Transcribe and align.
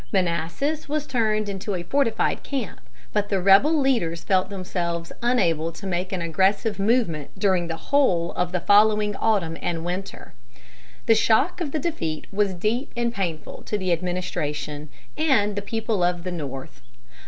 Manassas 0.11 0.89
was 0.89 1.05
turned 1.05 1.47
into 1.47 1.75
a 1.75 1.83
fortified 1.83 2.41
camp, 2.41 2.81
but 3.13 3.29
the 3.29 3.39
rebel 3.39 3.79
leaders 3.79 4.23
felt 4.23 4.49
themselves 4.49 5.11
unable 5.21 5.71
to 5.73 5.85
make 5.85 6.11
an 6.11 6.23
aggressive 6.23 6.79
movement 6.79 7.29
during 7.37 7.67
the 7.67 7.75
whole 7.75 8.31
of 8.31 8.51
the 8.51 8.61
following 8.61 9.15
autumn 9.17 9.57
and 9.61 9.85
winter. 9.85 10.33
The 11.05 11.13
shock 11.13 11.61
of 11.61 11.71
the 11.71 11.77
defeat 11.77 12.25
was 12.33 12.55
deep 12.55 12.91
and 12.97 13.13
painful 13.13 13.61
to 13.61 13.77
the 13.77 13.91
administration 13.91 14.89
and 15.15 15.55
the 15.55 15.61
people 15.61 16.01
of 16.03 16.23
the 16.23 16.31
North. 16.31 16.81